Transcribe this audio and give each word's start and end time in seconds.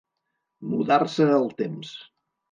Mudar-se 0.69 1.27
el 1.35 1.45
temps. 1.59 1.93